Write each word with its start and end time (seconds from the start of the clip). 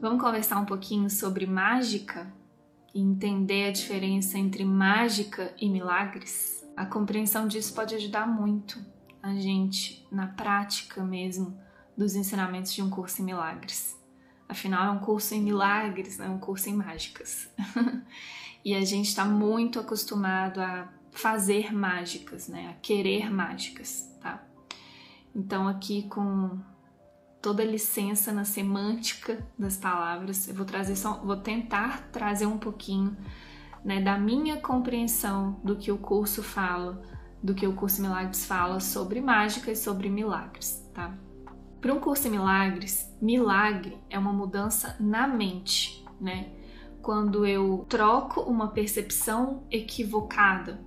Vamos 0.00 0.22
conversar 0.22 0.60
um 0.60 0.64
pouquinho 0.64 1.10
sobre 1.10 1.44
mágica 1.44 2.32
e 2.94 3.00
entender 3.00 3.64
a 3.64 3.72
diferença 3.72 4.38
entre 4.38 4.64
mágica 4.64 5.52
e 5.60 5.68
milagres? 5.68 6.64
A 6.76 6.86
compreensão 6.86 7.48
disso 7.48 7.74
pode 7.74 7.96
ajudar 7.96 8.24
muito 8.24 8.78
a 9.20 9.34
gente 9.34 10.06
na 10.12 10.28
prática 10.28 11.02
mesmo 11.02 11.58
dos 11.96 12.14
ensinamentos 12.14 12.72
de 12.72 12.80
um 12.80 12.88
curso 12.88 13.20
em 13.20 13.24
milagres. 13.24 13.98
Afinal, 14.48 14.86
é 14.86 14.90
um 14.92 15.00
curso 15.00 15.34
em 15.34 15.42
milagres, 15.42 16.16
não 16.16 16.26
é 16.26 16.30
um 16.30 16.38
curso 16.38 16.68
em 16.68 16.74
mágicas. 16.74 17.50
e 18.64 18.76
a 18.76 18.84
gente 18.84 19.08
está 19.08 19.24
muito 19.24 19.80
acostumado 19.80 20.60
a 20.60 20.88
fazer 21.10 21.74
mágicas, 21.74 22.46
né? 22.46 22.68
A 22.68 22.74
querer 22.74 23.32
mágicas, 23.32 24.08
tá? 24.20 24.46
Então, 25.34 25.66
aqui 25.66 26.04
com 26.04 26.56
toda 27.48 27.64
licença 27.64 28.30
na 28.30 28.44
semântica 28.44 29.38
das 29.58 29.74
palavras. 29.74 30.46
Eu 30.46 30.54
vou 30.54 30.66
trazer 30.66 30.94
só, 30.94 31.14
vou 31.14 31.38
tentar 31.38 32.06
trazer 32.12 32.44
um 32.44 32.58
pouquinho 32.58 33.16
né, 33.82 34.02
da 34.02 34.18
minha 34.18 34.60
compreensão 34.60 35.58
do 35.64 35.74
que 35.74 35.90
o 35.90 35.96
curso 35.96 36.42
fala, 36.42 37.00
do 37.42 37.54
que 37.54 37.66
o 37.66 37.72
curso 37.72 38.02
Milagres 38.02 38.44
fala 38.44 38.80
sobre 38.80 39.22
mágica 39.22 39.72
e 39.72 39.76
sobre 39.76 40.10
milagres, 40.10 40.86
tá? 40.92 41.16
Para 41.80 41.94
um 41.94 41.98
curso 41.98 42.28
em 42.28 42.32
milagres, 42.32 43.10
milagre 43.18 43.96
é 44.10 44.18
uma 44.18 44.32
mudança 44.32 44.94
na 45.00 45.26
mente, 45.26 46.04
né? 46.20 46.50
Quando 47.00 47.46
eu 47.46 47.86
troco 47.88 48.42
uma 48.42 48.68
percepção 48.72 49.62
equivocada 49.70 50.78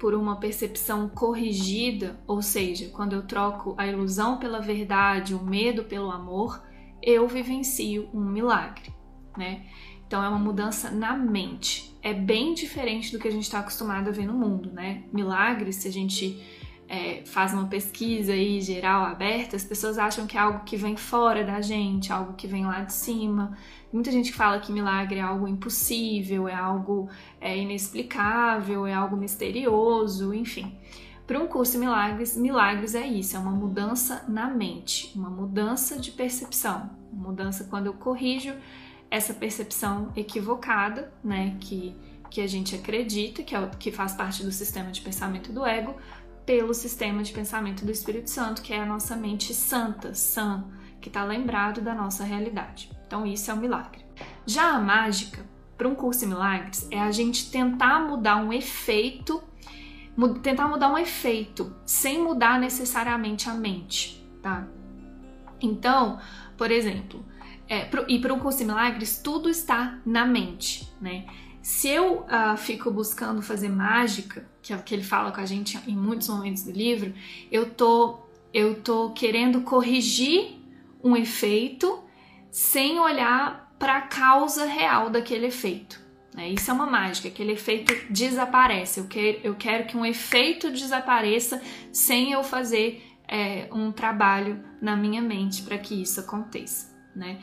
por 0.00 0.14
uma 0.14 0.36
percepção 0.36 1.10
corrigida, 1.10 2.18
ou 2.26 2.40
seja, 2.40 2.88
quando 2.88 3.12
eu 3.12 3.22
troco 3.22 3.74
a 3.76 3.86
ilusão 3.86 4.38
pela 4.38 4.58
verdade, 4.58 5.34
o 5.34 5.44
medo 5.44 5.84
pelo 5.84 6.10
amor, 6.10 6.62
eu 7.02 7.28
vivencio 7.28 8.08
um 8.14 8.24
milagre, 8.24 8.92
né? 9.36 9.66
Então 10.06 10.24
é 10.24 10.28
uma 10.28 10.38
mudança 10.38 10.90
na 10.90 11.14
mente. 11.14 11.94
É 12.02 12.14
bem 12.14 12.54
diferente 12.54 13.12
do 13.12 13.18
que 13.18 13.28
a 13.28 13.30
gente 13.30 13.42
está 13.42 13.60
acostumado 13.60 14.08
a 14.08 14.10
ver 14.10 14.26
no 14.26 14.32
mundo, 14.32 14.72
né? 14.72 15.04
Milagres, 15.12 15.76
se 15.76 15.88
a 15.88 15.92
gente 15.92 16.42
é, 16.90 17.22
faz 17.24 17.54
uma 17.54 17.66
pesquisa 17.66 18.32
aí 18.32 18.60
geral 18.60 19.04
aberta, 19.04 19.54
as 19.54 19.62
pessoas 19.62 19.96
acham 19.96 20.26
que 20.26 20.36
é 20.36 20.40
algo 20.40 20.64
que 20.64 20.76
vem 20.76 20.96
fora 20.96 21.44
da 21.44 21.60
gente, 21.60 22.12
algo 22.12 22.32
que 22.32 22.48
vem 22.48 22.66
lá 22.66 22.82
de 22.82 22.92
cima. 22.92 23.56
Muita 23.92 24.10
gente 24.10 24.32
fala 24.32 24.58
que 24.58 24.72
milagre 24.72 25.20
é 25.20 25.22
algo 25.22 25.46
impossível, 25.46 26.48
é 26.48 26.54
algo 26.54 27.08
é, 27.40 27.56
inexplicável, 27.56 28.84
é 28.88 28.92
algo 28.92 29.16
misterioso, 29.16 30.34
enfim. 30.34 30.76
Para 31.28 31.38
um 31.38 31.46
curso 31.46 31.74
de 31.74 31.78
milagres, 31.78 32.36
milagres 32.36 32.96
é 32.96 33.06
isso, 33.06 33.36
é 33.36 33.38
uma 33.38 33.52
mudança 33.52 34.24
na 34.26 34.48
mente, 34.48 35.12
uma 35.14 35.30
mudança 35.30 35.96
de 35.96 36.10
percepção, 36.10 36.90
uma 37.12 37.28
mudança 37.28 37.68
quando 37.70 37.86
eu 37.86 37.92
corrijo 37.92 38.52
essa 39.08 39.32
percepção 39.32 40.10
equivocada, 40.16 41.12
né, 41.22 41.56
que, 41.60 41.94
que 42.28 42.40
a 42.40 42.48
gente 42.48 42.74
acredita, 42.74 43.44
que, 43.44 43.54
é, 43.54 43.70
que 43.78 43.92
faz 43.92 44.12
parte 44.12 44.42
do 44.42 44.50
sistema 44.50 44.90
de 44.90 45.00
pensamento 45.00 45.52
do 45.52 45.64
ego, 45.64 45.94
pelo 46.44 46.74
sistema 46.74 47.22
de 47.22 47.32
pensamento 47.32 47.84
do 47.84 47.92
Espírito 47.92 48.30
Santo, 48.30 48.62
que 48.62 48.72
é 48.72 48.80
a 48.80 48.86
nossa 48.86 49.16
mente 49.16 49.54
santa, 49.54 50.14
sã, 50.14 50.64
que 51.00 51.08
está 51.08 51.24
lembrado 51.24 51.80
da 51.80 51.94
nossa 51.94 52.24
realidade. 52.24 52.90
Então, 53.06 53.26
isso 53.26 53.50
é 53.50 53.54
um 53.54 53.58
milagre. 53.58 54.04
Já 54.46 54.74
a 54.74 54.80
mágica, 54.80 55.44
para 55.76 55.88
um 55.88 55.94
curso 55.94 56.24
em 56.24 56.28
milagres, 56.28 56.86
é 56.90 57.00
a 57.00 57.10
gente 57.10 57.50
tentar 57.50 58.00
mudar 58.00 58.36
um 58.36 58.52
efeito, 58.52 59.42
tentar 60.42 60.68
mudar 60.68 60.92
um 60.92 60.98
efeito 60.98 61.74
sem 61.86 62.22
mudar 62.22 62.58
necessariamente 62.60 63.48
a 63.48 63.54
mente, 63.54 64.26
tá? 64.42 64.66
Então, 65.60 66.18
por 66.56 66.70
exemplo, 66.70 67.24
é, 67.68 67.84
pro, 67.84 68.04
e 68.08 68.20
para 68.20 68.34
um 68.34 68.40
curso 68.40 68.62
em 68.62 68.66
milagres, 68.66 69.20
tudo 69.22 69.48
está 69.48 69.98
na 70.04 70.26
mente, 70.26 70.92
né? 71.00 71.26
Se 71.62 71.88
eu 71.88 72.22
uh, 72.22 72.56
fico 72.56 72.90
buscando 72.90 73.42
fazer 73.42 73.68
mágica, 73.68 74.49
que 74.62 74.72
é 74.72 74.76
o 74.76 74.82
que 74.82 74.94
ele 74.94 75.02
fala 75.02 75.32
com 75.32 75.40
a 75.40 75.46
gente 75.46 75.78
em 75.86 75.96
muitos 75.96 76.28
momentos 76.28 76.62
do 76.64 76.70
livro, 76.70 77.14
eu 77.50 77.70
tô, 77.70 78.18
eu 78.52 78.82
tô 78.82 79.10
querendo 79.10 79.62
corrigir 79.62 80.58
um 81.02 81.16
efeito 81.16 82.02
sem 82.50 82.98
olhar 82.98 83.74
para 83.78 83.96
a 83.96 84.02
causa 84.02 84.64
real 84.64 85.08
daquele 85.08 85.46
efeito. 85.46 86.00
Né? 86.34 86.50
Isso 86.50 86.70
é 86.70 86.74
uma 86.74 86.86
mágica, 86.86 87.28
aquele 87.28 87.52
efeito 87.52 87.94
desaparece. 88.10 89.00
Eu 89.00 89.06
quero, 89.06 89.40
eu 89.42 89.54
quero 89.54 89.86
que 89.86 89.96
um 89.96 90.04
efeito 90.04 90.70
desapareça 90.70 91.60
sem 91.92 92.32
eu 92.32 92.42
fazer 92.42 93.02
é, 93.26 93.68
um 93.72 93.90
trabalho 93.90 94.62
na 94.80 94.96
minha 94.96 95.22
mente 95.22 95.62
para 95.62 95.78
que 95.78 96.00
isso 96.00 96.20
aconteça. 96.20 96.94
Né? 97.14 97.40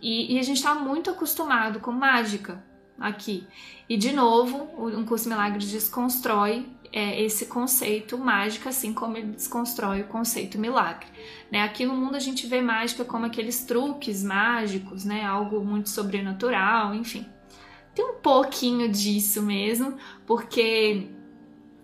E, 0.00 0.34
e 0.34 0.38
a 0.38 0.42
gente 0.42 0.58
está 0.58 0.74
muito 0.74 1.10
acostumado 1.10 1.80
com 1.80 1.90
mágica, 1.90 2.62
aqui. 2.98 3.46
E 3.88 3.96
de 3.96 4.12
novo, 4.12 4.68
um 4.78 5.04
curso 5.04 5.28
milagre 5.28 5.64
desconstrói 5.64 6.66
é, 6.92 7.22
esse 7.22 7.46
conceito 7.46 8.18
mágico, 8.18 8.68
assim 8.68 8.92
como 8.92 9.16
ele 9.16 9.28
desconstrói 9.28 10.02
o 10.02 10.06
conceito 10.06 10.58
milagre. 10.58 11.06
Né? 11.50 11.62
Aqui 11.62 11.86
no 11.86 11.94
mundo 11.94 12.16
a 12.16 12.20
gente 12.20 12.46
vê 12.46 12.60
mágica 12.60 13.04
como 13.04 13.26
aqueles 13.26 13.64
truques 13.64 14.24
mágicos, 14.24 15.04
né? 15.04 15.24
algo 15.24 15.64
muito 15.64 15.88
sobrenatural, 15.88 16.94
enfim. 16.94 17.26
Tem 17.94 18.04
um 18.04 18.14
pouquinho 18.14 18.88
disso 18.88 19.42
mesmo, 19.42 19.96
porque 20.26 21.08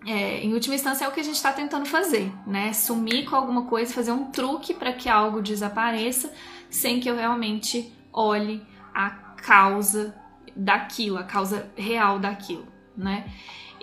é, 0.05 0.39
em 0.41 0.53
última 0.53 0.75
instância 0.75 1.05
é 1.05 1.07
o 1.07 1.11
que 1.11 1.19
a 1.19 1.23
gente 1.23 1.35
está 1.35 1.51
tentando 1.51 1.85
fazer, 1.85 2.31
né? 2.45 2.71
Sumir 2.71 3.25
com 3.29 3.35
alguma 3.35 3.63
coisa, 3.63 3.93
fazer 3.93 4.13
um 4.13 4.31
truque 4.31 4.73
para 4.73 4.93
que 4.93 5.09
algo 5.09 5.41
desapareça, 5.41 6.31
sem 6.69 7.01
que 7.01 7.09
eu 7.09 7.15
realmente 7.15 7.93
olhe 8.13 8.65
a 8.93 9.09
causa 9.09 10.15
daquilo, 10.57 11.17
a 11.17 11.23
causa 11.23 11.69
real 11.75 12.19
daquilo, 12.19 12.67
né? 12.95 13.25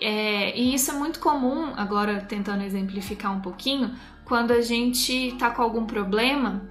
É, 0.00 0.58
e 0.58 0.74
isso 0.74 0.90
é 0.90 0.94
muito 0.94 1.20
comum, 1.20 1.72
agora 1.76 2.20
tentando 2.20 2.64
exemplificar 2.64 3.32
um 3.32 3.40
pouquinho, 3.40 3.94
quando 4.24 4.50
a 4.52 4.60
gente 4.60 5.34
tá 5.38 5.50
com 5.50 5.62
algum 5.62 5.86
problema 5.86 6.68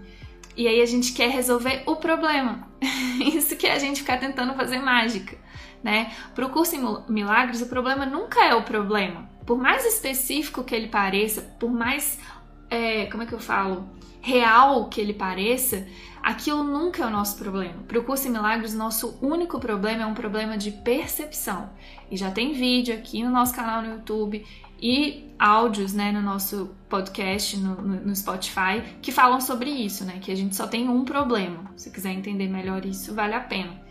e 0.55 0.67
aí 0.67 0.81
a 0.81 0.85
gente 0.85 1.13
quer 1.13 1.29
resolver 1.29 1.83
o 1.85 1.95
problema. 1.95 2.67
isso 3.35 3.55
que 3.55 3.65
é 3.65 3.73
a 3.73 3.79
gente 3.79 4.01
ficar 4.01 4.17
tentando 4.17 4.53
fazer 4.53 4.79
mágica, 4.79 5.37
né? 5.81 6.11
Para 6.35 6.45
o 6.45 6.49
curso 6.49 6.75
em 6.75 7.11
milagres, 7.11 7.61
o 7.61 7.67
problema 7.67 8.05
nunca 8.05 8.43
é 8.43 8.53
o 8.53 8.63
problema. 8.63 9.29
Por 9.45 9.57
mais 9.57 9.85
específico 9.85 10.63
que 10.63 10.75
ele 10.75 10.87
pareça, 10.87 11.41
por 11.59 11.71
mais, 11.71 12.19
é, 12.69 13.05
como 13.07 13.23
é 13.23 13.25
que 13.25 13.33
eu 13.33 13.39
falo, 13.39 13.89
real 14.21 14.87
que 14.89 15.01
ele 15.01 15.13
pareça, 15.13 15.85
aquilo 16.23 16.63
nunca 16.63 17.03
é 17.03 17.05
o 17.05 17.09
nosso 17.09 17.37
problema. 17.37 17.83
Para 17.85 17.99
o 17.99 18.03
curso 18.03 18.27
em 18.27 18.31
milagres, 18.31 18.73
nosso 18.73 19.17
único 19.21 19.59
problema 19.59 20.03
é 20.03 20.05
um 20.05 20.13
problema 20.13 20.57
de 20.57 20.71
percepção. 20.71 21.69
E 22.09 22.15
já 22.15 22.31
tem 22.31 22.53
vídeo 22.53 22.95
aqui 22.95 23.21
no 23.21 23.29
nosso 23.29 23.53
canal 23.53 23.81
no 23.81 23.95
YouTube 23.95 24.45
e 24.81 25.29
áudios 25.37 25.93
né, 25.93 26.11
no 26.11 26.21
nosso 26.21 26.73
podcast, 26.87 27.57
no, 27.57 27.81
no, 27.81 28.15
Spotify, 28.15 28.81
que 29.01 29.11
falam 29.11 29.41
sobre 29.41 29.69
isso, 29.69 30.05
né? 30.05 30.19
Que 30.21 30.31
a 30.31 30.35
gente 30.35 30.55
só 30.55 30.65
tem 30.65 30.89
um 30.89 31.03
problema. 31.03 31.71
Se 31.75 31.91
quiser 31.91 32.11
entender 32.11 32.47
melhor 32.47 32.85
isso, 32.85 33.13
vale 33.13 33.33
a 33.33 33.41
pena. 33.41 33.81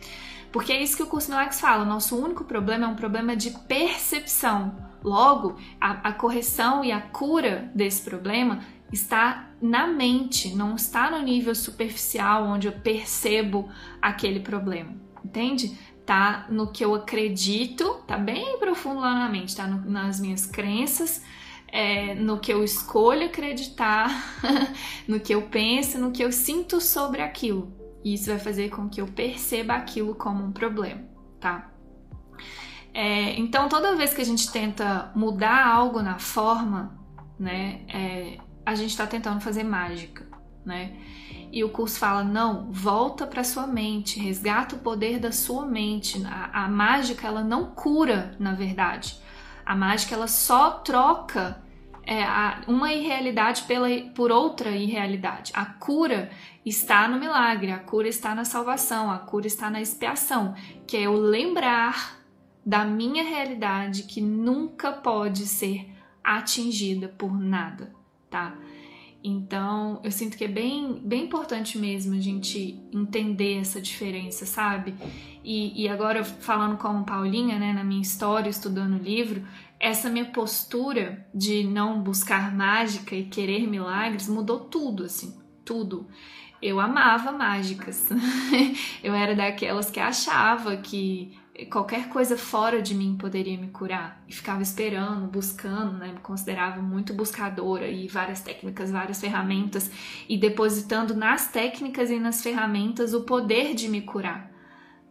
Porque 0.51 0.73
é 0.73 0.83
isso 0.83 0.97
que 0.97 1.03
o 1.03 1.07
curso 1.07 1.31
Milagres 1.31 1.61
fala. 1.61 1.85
Nosso 1.85 2.17
único 2.17 2.45
problema 2.45 2.87
é 2.87 2.89
um 2.89 2.95
problema 2.95 3.35
de 3.37 3.51
percepção. 3.51 4.75
Logo, 5.03 5.57
a, 5.81 6.09
a 6.09 6.13
correção 6.13 6.85
e 6.85 6.93
a 6.93 7.01
cura 7.01 7.71
desse 7.75 8.03
problema 8.03 8.61
está 8.93 9.51
na 9.61 9.87
mente, 9.87 10.55
não 10.55 10.77
está 10.77 11.11
no 11.11 11.21
nível 11.23 11.55
superficial 11.55 12.45
onde 12.45 12.67
eu 12.67 12.73
percebo 12.73 13.69
aquele 14.01 14.41
problema, 14.41 14.95
entende? 15.25 15.79
Tá 16.05 16.47
no 16.51 16.71
que 16.71 16.85
eu 16.85 16.95
acredito, 16.95 18.03
tá 18.07 18.19
bem 18.19 18.59
profundo 18.59 19.01
lá 19.01 19.15
na 19.15 19.29
mente, 19.29 19.57
tá 19.57 19.67
no, 19.67 19.91
nas 19.91 20.21
minhas 20.21 20.47
crenças, 20.47 21.23
é, 21.69 22.15
no 22.15 22.39
que 22.39 22.53
eu 22.53 22.63
escolho 22.63 23.27
acreditar, 23.27 24.11
no 25.09 25.19
que 25.19 25.35
eu 25.35 25.43
penso, 25.43 25.99
no 25.99 26.11
que 26.11 26.23
eu 26.23 26.31
sinto 26.31 26.81
sobre 26.81 27.23
aquilo. 27.23 27.73
E 28.05 28.15
isso 28.15 28.29
vai 28.29 28.39
fazer 28.39 28.69
com 28.69 28.89
que 28.89 29.01
eu 29.01 29.07
perceba 29.07 29.75
aquilo 29.75 30.15
como 30.15 30.45
um 30.45 30.53
problema, 30.53 31.03
tá? 31.41 31.71
É, 32.93 33.39
então, 33.39 33.69
toda 33.69 33.97
vez 33.97 34.13
que 34.13 34.21
a 34.21 34.25
gente 34.25 34.51
tenta 34.53 35.11
mudar 35.15 35.67
algo 35.67 36.03
na 36.03 36.19
forma, 36.19 36.99
né, 37.39 37.81
é, 37.89 38.39
a 38.65 38.75
gente 38.75 38.91
está 38.91 39.07
tentando 39.07 39.41
fazer 39.41 39.65
mágica, 39.65 40.27
né? 40.65 40.97
E 41.51 41.63
o 41.63 41.69
curso 41.69 41.99
fala: 41.99 42.25
não, 42.25 42.73
volta 42.73 43.27
para 43.27 43.45
sua 43.45 43.67
mente, 43.67 44.19
resgata 44.19 44.77
o 44.77 44.79
poder 44.79 45.19
da 45.19 45.33
sua 45.33 45.67
mente. 45.67 46.23
A, 46.25 46.65
a, 46.65 46.69
mágica 46.69 47.27
ela 47.27 47.43
não 47.43 47.67
cura, 47.67 48.35
na 48.39 48.55
verdade. 48.55 49.21
A 49.65 49.77
mágica 49.77 50.15
ela 50.15 50.27
só 50.27 50.71
troca 50.71 51.63
é, 52.05 52.23
a, 52.23 52.63
uma 52.67 52.93
irrealidade 52.93 53.65
pela, 53.65 53.89
por 54.15 54.31
outra 54.31 54.71
irrealidade. 54.71 55.53
A 55.55 55.67
cura 55.67 56.31
está 56.65 57.07
no 57.07 57.19
milagre, 57.19 57.71
a 57.71 57.79
cura 57.79 58.09
está 58.09 58.35
na 58.35 58.45
salvação, 58.45 59.11
a 59.11 59.19
cura 59.19 59.47
está 59.47 59.69
na 59.69 59.81
expiação, 59.81 60.55
que 60.87 60.97
é 60.97 61.03
eu 61.03 61.15
lembrar 61.15 62.21
da 62.65 62.85
minha 62.85 63.25
realidade 63.25 64.05
que 64.05 64.21
nunca 64.21 64.93
pode 64.93 65.47
ser 65.47 65.93
atingida 66.23 67.09
por 67.09 67.37
nada 67.37 68.02
tá? 68.33 68.57
Então, 69.23 70.01
eu 70.03 70.11
sinto 70.11 70.37
que 70.37 70.45
é 70.45 70.49
bem, 70.49 71.01
bem 71.05 71.25
importante 71.25 71.79
mesmo 71.79 72.15
a 72.15 72.21
gente 72.21 72.81
entender 72.93 73.59
essa 73.59 73.81
diferença, 73.81 74.45
sabe? 74.45 74.95
E, 75.45 75.85
e 75.85 75.89
agora, 75.89 76.25
falando 76.25 76.77
como 76.77 77.05
Paulinha, 77.05 77.57
né, 77.59 77.73
na 77.73 77.85
minha 77.85 78.03
história, 78.03 78.51
estudando 78.51 78.99
o 78.99 79.03
livro, 79.03 79.47
essa 79.79 80.11
minha 80.11 80.25
postura 80.25 81.25
de 81.33 81.63
não 81.63 82.03
buscar 82.03 82.53
mágica 82.53 83.15
e 83.15 83.25
querer 83.25 83.69
milagres 83.69 84.29
mudou 84.29 84.61
tudo, 84.61 85.05
assim, 85.05 85.39
tudo. 85.65 86.09
Eu 86.61 86.81
amava 86.81 87.31
mágicas. 87.31 88.09
eu 89.05 89.15
era 89.15 89.37
daquelas 89.37 89.91
que 89.91 90.01
achava 90.01 90.77
que 90.77 91.37
qualquer 91.71 92.09
coisa 92.09 92.37
fora 92.37 92.81
de 92.81 92.95
mim 92.95 93.17
poderia 93.17 93.59
me 93.59 93.69
curar. 93.69 94.23
E 94.27 94.33
ficava 94.35 94.63
esperando, 94.63 95.27
buscando, 95.27 95.99
né? 95.99 96.13
Me 96.13 96.21
considerava 96.21 96.81
muito 96.81 97.13
buscadora 97.13 97.89
e 97.89 98.09
várias 98.09 98.41
técnicas, 98.41 98.91
várias 98.91 99.21
ferramentas 99.21 99.91
e 100.29 100.39
depositando 100.39 101.15
nas 101.15 101.49
técnicas 101.49 102.11
e 102.11 102.19
nas 102.19 102.43
ferramentas 102.43 103.13
o 103.15 103.25
poder 103.25 103.75
de 103.75 103.89
me 103.89 104.03
curar, 104.03 104.51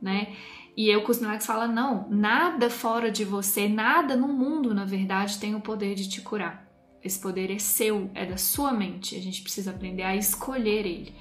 né? 0.01 0.35
E 0.75 0.89
eu 0.89 1.03
os 1.05 1.19
milagres 1.19 1.45
fala 1.45 1.67
não, 1.67 2.07
nada 2.09 2.69
fora 2.69 3.11
de 3.11 3.25
você, 3.25 3.67
nada 3.67 4.15
no 4.15 4.29
mundo, 4.29 4.73
na 4.73 4.85
verdade, 4.85 5.37
tem 5.37 5.53
o 5.53 5.59
poder 5.59 5.95
de 5.95 6.07
te 6.07 6.21
curar. 6.21 6.65
Esse 7.03 7.19
poder 7.19 7.51
é 7.51 7.57
seu, 7.57 8.09
é 8.13 8.25
da 8.25 8.37
sua 8.37 8.71
mente. 8.71 9.15
A 9.15 9.19
gente 9.19 9.41
precisa 9.41 9.71
aprender 9.71 10.03
a 10.03 10.15
escolher 10.15 10.85
ele. 10.85 11.15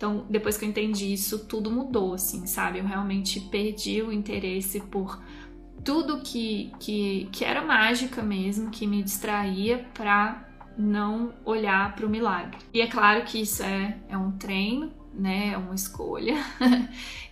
Então, 0.00 0.24
depois 0.30 0.56
que 0.56 0.64
eu 0.64 0.68
entendi 0.70 1.12
isso, 1.12 1.40
tudo 1.40 1.70
mudou, 1.70 2.14
assim, 2.14 2.46
sabe? 2.46 2.78
Eu 2.78 2.86
realmente 2.86 3.38
perdi 3.38 4.00
o 4.00 4.10
interesse 4.10 4.80
por 4.80 5.22
tudo 5.84 6.22
que, 6.22 6.72
que, 6.80 7.28
que 7.30 7.44
era 7.44 7.60
mágica 7.60 8.22
mesmo, 8.22 8.70
que 8.70 8.86
me 8.86 9.02
distraía 9.02 9.86
para 9.92 10.48
não 10.78 11.34
olhar 11.44 11.94
para 11.94 12.06
o 12.06 12.08
milagre. 12.08 12.56
E 12.72 12.80
é 12.80 12.86
claro 12.86 13.26
que 13.26 13.42
isso 13.42 13.62
é, 13.62 13.98
é 14.08 14.16
um 14.16 14.32
treino, 14.32 14.90
né? 15.12 15.52
É 15.52 15.56
uma 15.56 15.74
escolha. 15.74 16.36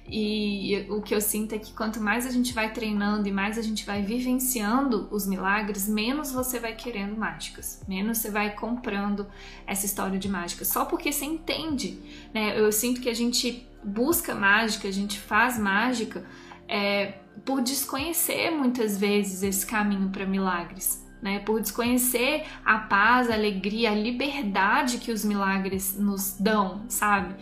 e 0.09 0.87
o 0.89 1.03
que 1.03 1.15
eu 1.15 1.21
sinto 1.21 1.55
é 1.55 1.59
que 1.59 1.73
quanto 1.73 2.01
mais 2.01 2.27
a 2.27 2.31
gente 2.31 2.53
vai 2.53 2.73
treinando 2.73 3.29
e 3.29 3.33
mais 3.33 3.59
a 3.59 3.63
gente 3.63 3.85
vai 3.85 4.03
vivenciando 4.03 5.09
os 5.11 5.27
milagres, 5.27 5.89
menos 5.89 6.33
você 6.33 6.59
vai 6.59 6.75
querendo 6.75 7.17
mágicas, 7.17 7.83
menos 7.89 8.19
você 8.19 8.31
vai 8.31 8.55
comprando 8.55 9.27
essa 9.67 9.87
história 9.87 10.19
de 10.19 10.29
mágica. 10.29 10.65
Só 10.65 10.85
porque 10.85 11.13
você 11.13 11.25
entende, 11.25 11.99
né? 12.33 12.59
Eu 12.59 12.71
sinto 12.73 13.01
que 13.01 13.09
a 13.09 13.15
gente 13.15 13.69
busca 13.83 14.35
mágica, 14.35 14.89
a 14.89 14.93
gente 14.93 15.19
faz 15.19 15.59
mágica 15.59 16.25
é, 16.67 17.15
por 17.45 17.63
desconhecer 17.63 18.51
muitas 18.51 18.99
vezes 18.99 19.43
esse 19.43 19.67
caminho 19.67 20.11
para 20.11 20.27
milagres. 20.27 21.08
Né, 21.21 21.41
por 21.41 21.61
desconhecer 21.61 22.45
a 22.65 22.79
paz, 22.79 23.29
a 23.29 23.35
alegria, 23.35 23.91
a 23.91 23.95
liberdade 23.95 24.99
que 24.99 25.11
os 25.11 25.25
milagres 25.25 25.99
nos 25.99 26.37
dão, 26.39 26.83
sabe? 26.89 27.35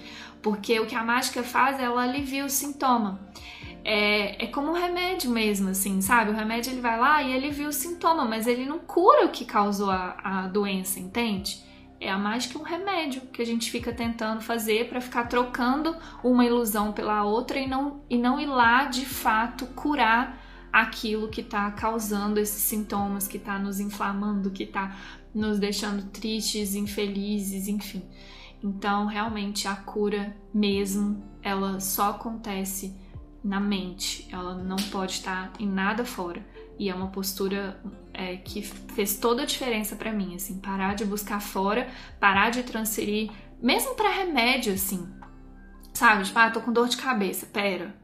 porque 0.46 0.78
o 0.78 0.86
que 0.86 0.94
a 0.94 1.02
mágica 1.02 1.42
faz, 1.42 1.80
ela 1.80 2.04
alivia 2.04 2.44
o 2.44 2.48
sintoma. 2.48 3.18
É, 3.82 4.44
é 4.44 4.46
como 4.46 4.70
um 4.70 4.74
remédio 4.74 5.28
mesmo, 5.28 5.70
assim, 5.70 6.00
sabe? 6.00 6.30
O 6.30 6.34
remédio 6.34 6.70
ele 6.70 6.80
vai 6.80 6.96
lá 6.96 7.20
e 7.20 7.34
alivia 7.34 7.66
o 7.66 7.72
sintoma, 7.72 8.24
mas 8.24 8.46
ele 8.46 8.64
não 8.64 8.78
cura 8.78 9.26
o 9.26 9.30
que 9.30 9.44
causou 9.44 9.90
a, 9.90 10.16
a 10.22 10.46
doença, 10.46 11.00
entende? 11.00 11.64
É 12.00 12.08
a 12.08 12.16
mágica 12.16 12.60
um 12.60 12.62
remédio 12.62 13.22
que 13.32 13.42
a 13.42 13.44
gente 13.44 13.72
fica 13.72 13.92
tentando 13.92 14.40
fazer 14.40 14.88
para 14.88 15.00
ficar 15.00 15.24
trocando 15.24 15.96
uma 16.22 16.44
ilusão 16.44 16.92
pela 16.92 17.24
outra 17.24 17.58
e 17.58 17.66
não, 17.66 18.04
e 18.08 18.16
não 18.16 18.38
ir 18.38 18.46
lá 18.46 18.84
de 18.84 19.04
fato 19.04 19.66
curar 19.74 20.40
aquilo 20.80 21.28
que 21.28 21.40
está 21.40 21.70
causando 21.70 22.38
esses 22.38 22.60
sintomas, 22.60 23.26
que 23.26 23.38
está 23.38 23.58
nos 23.58 23.80
inflamando, 23.80 24.50
que 24.50 24.64
está 24.64 24.94
nos 25.34 25.58
deixando 25.58 26.10
tristes, 26.10 26.74
infelizes, 26.74 27.66
enfim. 27.66 28.02
Então, 28.62 29.06
realmente, 29.06 29.66
a 29.66 29.74
cura 29.74 30.36
mesmo, 30.52 31.24
ela 31.42 31.80
só 31.80 32.10
acontece 32.10 32.94
na 33.42 33.58
mente, 33.58 34.28
ela 34.30 34.54
não 34.54 34.76
pode 34.76 35.12
estar 35.12 35.50
em 35.58 35.66
nada 35.66 36.04
fora. 36.04 36.44
E 36.78 36.90
é 36.90 36.94
uma 36.94 37.08
postura 37.08 37.80
é, 38.12 38.36
que 38.36 38.60
fez 38.60 39.16
toda 39.16 39.44
a 39.44 39.46
diferença 39.46 39.96
para 39.96 40.12
mim, 40.12 40.34
assim, 40.34 40.58
parar 40.58 40.94
de 40.94 41.06
buscar 41.06 41.40
fora, 41.40 41.88
parar 42.20 42.50
de 42.50 42.62
transferir, 42.62 43.30
mesmo 43.62 43.94
para 43.94 44.10
remédio, 44.10 44.74
assim, 44.74 45.08
sabe? 45.94 46.24
Tipo, 46.24 46.38
ah, 46.38 46.50
tô 46.50 46.60
com 46.60 46.70
dor 46.70 46.88
de 46.88 46.98
cabeça, 46.98 47.46
pera. 47.46 47.94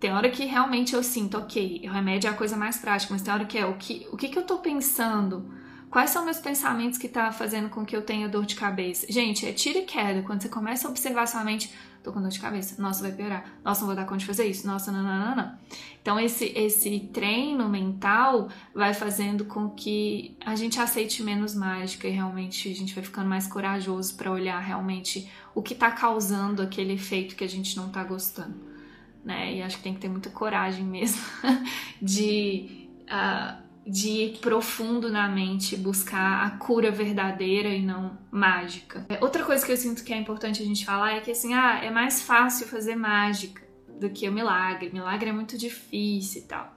Tem 0.00 0.12
hora 0.12 0.30
que 0.30 0.44
realmente 0.44 0.94
eu 0.94 1.02
sinto, 1.02 1.36
ok, 1.38 1.82
o 1.84 1.92
remédio 1.92 2.28
é 2.28 2.30
a 2.30 2.36
coisa 2.36 2.56
mais 2.56 2.78
prática, 2.78 3.12
mas 3.12 3.22
tem 3.22 3.34
hora 3.34 3.44
que 3.44 3.58
é 3.58 3.66
o 3.66 3.74
que, 3.76 4.06
o 4.12 4.16
que, 4.16 4.28
que 4.28 4.38
eu 4.38 4.44
tô 4.44 4.58
pensando? 4.58 5.50
Quais 5.90 6.10
são 6.10 6.24
meus 6.24 6.38
pensamentos 6.38 6.98
que 6.98 7.08
tá 7.08 7.32
fazendo 7.32 7.68
com 7.68 7.84
que 7.84 7.96
eu 7.96 8.02
tenha 8.02 8.28
dor 8.28 8.44
de 8.44 8.54
cabeça? 8.54 9.06
Gente, 9.10 9.46
é 9.46 9.52
tira 9.52 9.78
e 9.78 9.84
queda. 9.84 10.22
Quando 10.22 10.42
você 10.42 10.48
começa 10.48 10.86
a 10.86 10.90
observar 10.90 11.26
sua 11.26 11.42
mente, 11.42 11.72
tô 12.04 12.12
com 12.12 12.20
dor 12.20 12.30
de 12.30 12.38
cabeça, 12.38 12.80
nossa, 12.80 13.02
vai 13.02 13.10
piorar, 13.10 13.44
nossa, 13.64 13.80
não 13.80 13.86
vou 13.86 13.96
dar 13.96 14.04
conta 14.04 14.18
de 14.18 14.26
fazer 14.26 14.46
isso, 14.46 14.66
nossa, 14.66 14.92
não. 14.92 15.58
Então, 16.00 16.20
esse, 16.20 16.52
esse 16.54 17.00
treino 17.12 17.68
mental 17.68 18.48
vai 18.74 18.94
fazendo 18.94 19.46
com 19.46 19.70
que 19.70 20.36
a 20.44 20.54
gente 20.54 20.78
aceite 20.78 21.22
menos 21.22 21.54
mágica 21.54 22.06
e 22.06 22.10
realmente 22.10 22.70
a 22.70 22.74
gente 22.74 22.94
vai 22.94 23.02
ficando 23.02 23.28
mais 23.28 23.46
corajoso 23.46 24.14
para 24.14 24.30
olhar 24.30 24.60
realmente 24.60 25.28
o 25.54 25.62
que 25.62 25.74
tá 25.74 25.90
causando 25.90 26.62
aquele 26.62 26.92
efeito 26.92 27.34
que 27.34 27.44
a 27.44 27.48
gente 27.48 27.76
não 27.76 27.88
tá 27.88 28.04
gostando. 28.04 28.77
Né? 29.24 29.56
E 29.56 29.62
acho 29.62 29.76
que 29.76 29.82
tem 29.82 29.94
que 29.94 30.00
ter 30.00 30.08
muita 30.08 30.30
coragem 30.30 30.84
mesmo 30.84 31.22
de. 32.00 32.88
Uh, 33.04 33.68
de 33.88 34.08
ir 34.10 34.38
profundo 34.38 35.10
na 35.10 35.26
mente, 35.28 35.74
buscar 35.74 36.44
a 36.46 36.50
cura 36.50 36.90
verdadeira 36.90 37.70
e 37.70 37.82
não 37.82 38.18
mágica. 38.30 39.06
É, 39.08 39.18
outra 39.22 39.42
coisa 39.42 39.64
que 39.64 39.72
eu 39.72 39.76
sinto 39.78 40.04
que 40.04 40.12
é 40.12 40.16
importante 40.18 40.62
a 40.62 40.66
gente 40.66 40.84
falar 40.84 41.12
é 41.12 41.20
que 41.20 41.30
assim, 41.30 41.54
ah, 41.54 41.82
é 41.82 41.90
mais 41.90 42.20
fácil 42.20 42.66
fazer 42.66 42.94
mágica 42.96 43.62
do 43.98 44.10
que 44.10 44.28
o 44.28 44.32
milagre. 44.32 44.90
Milagre 44.92 45.30
é 45.30 45.32
muito 45.32 45.56
difícil 45.56 46.42
e 46.42 46.44
tal. 46.44 46.76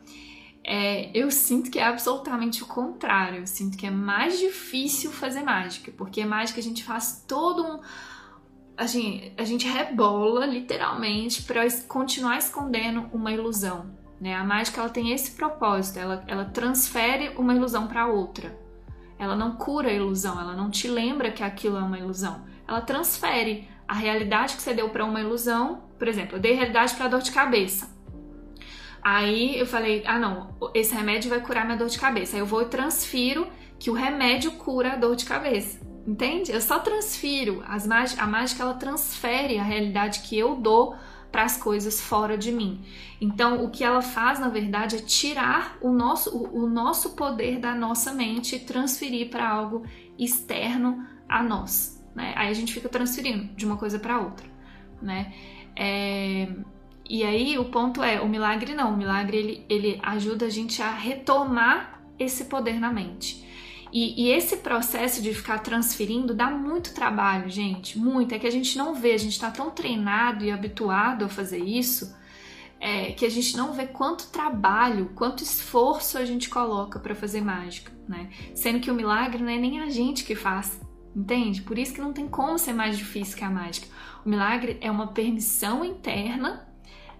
É, 0.63 1.09
eu 1.13 1.31
sinto 1.31 1.69
que 1.71 1.79
é 1.79 1.83
absolutamente 1.83 2.63
o 2.63 2.65
contrário. 2.65 3.39
Eu 3.39 3.47
sinto 3.47 3.77
que 3.77 3.85
é 3.85 3.91
mais 3.91 4.39
difícil 4.39 5.11
fazer 5.11 5.41
mágica, 5.41 5.91
porque 5.97 6.23
mágica 6.23 6.59
a 6.59 6.63
gente 6.63 6.83
faz 6.83 7.25
todo 7.27 7.63
um. 7.63 7.79
Assim, 8.77 9.31
a 9.37 9.43
gente 9.43 9.67
rebola 9.67 10.45
literalmente 10.45 11.43
para 11.43 11.61
continuar 11.87 12.37
escondendo 12.37 13.09
uma 13.13 13.31
ilusão. 13.31 13.95
Né? 14.19 14.35
A 14.35 14.43
mágica 14.43 14.81
ela 14.81 14.89
tem 14.89 15.11
esse 15.11 15.31
propósito, 15.31 15.99
ela, 15.99 16.23
ela 16.27 16.45
transfere 16.45 17.29
uma 17.37 17.53
ilusão 17.55 17.87
para 17.87 18.07
outra. 18.07 18.57
Ela 19.17 19.35
não 19.35 19.55
cura 19.55 19.89
a 19.89 19.93
ilusão, 19.93 20.39
ela 20.39 20.55
não 20.55 20.69
te 20.69 20.87
lembra 20.87 21.31
que 21.31 21.43
aquilo 21.43 21.77
é 21.77 21.81
uma 21.81 21.99
ilusão. 21.99 22.43
Ela 22.67 22.81
transfere 22.81 23.67
a 23.87 23.93
realidade 23.93 24.55
que 24.55 24.61
você 24.61 24.73
deu 24.73 24.89
para 24.89 25.05
uma 25.05 25.19
ilusão. 25.19 25.83
Por 25.99 26.07
exemplo, 26.07 26.37
eu 26.37 26.41
dei 26.41 26.53
realidade 26.53 26.95
para 26.95 27.07
dor 27.07 27.21
de 27.21 27.31
cabeça. 27.31 27.89
Aí 29.01 29.59
eu 29.59 29.65
falei: 29.65 30.03
ah, 30.05 30.17
não, 30.17 30.55
esse 30.73 30.93
remédio 30.93 31.29
vai 31.29 31.41
curar 31.41 31.65
minha 31.65 31.77
dor 31.77 31.89
de 31.89 31.99
cabeça. 31.99 32.35
Aí 32.35 32.41
eu 32.41 32.45
vou 32.45 32.61
e 32.61 32.65
transfiro 32.65 33.47
que 33.79 33.89
o 33.89 33.93
remédio 33.93 34.51
cura 34.53 34.93
a 34.93 34.95
dor 34.95 35.15
de 35.15 35.25
cabeça. 35.25 35.79
Entende? 36.05 36.51
Eu 36.51 36.61
só 36.61 36.79
transfiro. 36.79 37.63
As 37.67 37.87
a 38.17 38.27
mágica 38.27 38.63
ela 38.63 38.73
transfere 38.73 39.57
a 39.57 39.63
realidade 39.63 40.21
que 40.21 40.37
eu 40.37 40.55
dou 40.55 40.95
para 41.31 41.43
as 41.43 41.57
coisas 41.57 42.01
fora 42.01 42.37
de 42.37 42.51
mim. 42.51 42.83
Então, 43.19 43.63
o 43.63 43.69
que 43.69 43.83
ela 43.83 44.01
faz, 44.01 44.39
na 44.39 44.49
verdade, 44.49 44.97
é 44.97 44.99
tirar 44.99 45.77
o 45.79 45.91
nosso, 45.91 46.35
o, 46.35 46.63
o 46.63 46.67
nosso 46.67 47.11
poder 47.11 47.59
da 47.59 47.73
nossa 47.73 48.13
mente 48.13 48.55
e 48.55 48.59
transferir 48.59 49.29
para 49.29 49.47
algo 49.47 49.85
externo 50.19 51.05
a 51.29 51.41
nós. 51.41 52.03
Né? 52.13 52.33
Aí 52.35 52.49
a 52.49 52.53
gente 52.53 52.73
fica 52.73 52.89
transferindo 52.89 53.53
de 53.55 53.65
uma 53.65 53.77
coisa 53.77 53.97
para 53.97 54.19
outra. 54.19 54.45
Né? 55.01 55.33
É... 55.75 56.49
E 57.09 57.23
aí 57.23 57.57
o 57.57 57.65
ponto 57.65 58.01
é, 58.01 58.21
o 58.21 58.27
milagre 58.27 58.73
não, 58.73 58.93
o 58.93 58.97
milagre 58.97 59.37
ele, 59.37 59.65
ele 59.67 59.99
ajuda 60.01 60.45
a 60.45 60.49
gente 60.49 60.81
a 60.81 60.91
retomar 60.91 62.01
esse 62.17 62.45
poder 62.45 62.79
na 62.79 62.91
mente. 62.91 63.45
E, 63.91 64.23
e, 64.23 64.31
esse 64.31 64.57
processo 64.57 65.21
de 65.21 65.33
ficar 65.33 65.59
transferindo 65.59 66.33
dá 66.33 66.49
muito 66.49 66.93
trabalho, 66.93 67.49
gente, 67.49 67.99
muito. 67.99 68.33
É 68.33 68.39
que 68.39 68.47
a 68.47 68.51
gente 68.51 68.77
não 68.77 68.95
vê, 68.95 69.13
a 69.13 69.17
gente 69.17 69.33
está 69.33 69.51
tão 69.51 69.69
treinado 69.69 70.45
e 70.45 70.51
habituado 70.51 71.25
a 71.25 71.29
fazer 71.29 71.59
isso 71.59 72.15
é, 72.79 73.11
que 73.11 73.25
a 73.25 73.29
gente 73.29 73.55
não 73.55 73.73
vê 73.73 73.85
quanto 73.85 74.27
trabalho, 74.31 75.11
quanto 75.13 75.43
esforço 75.43 76.17
a 76.17 76.25
gente 76.25 76.49
coloca 76.49 76.99
para 76.99 77.13
fazer 77.13 77.41
mágica, 77.41 77.91
né? 78.07 78.29
Sendo 78.55 78.79
que 78.79 78.89
o 78.89 78.95
milagre 78.95 79.43
não 79.43 79.49
é 79.49 79.57
nem 79.57 79.81
a 79.81 79.89
gente 79.89 80.23
que 80.23 80.35
faz, 80.35 80.79
entende? 81.15 81.61
Por 81.61 81.77
isso 81.77 81.93
que 81.93 82.01
não 82.01 82.13
tem 82.13 82.27
como 82.27 82.57
ser 82.57 82.73
mais 82.73 82.97
difícil 82.97 83.37
que 83.37 83.43
a 83.43 83.49
mágica. 83.49 83.87
O 84.25 84.29
milagre 84.29 84.77
é 84.81 84.89
uma 84.89 85.07
permissão 85.07 85.85
interna 85.85 86.71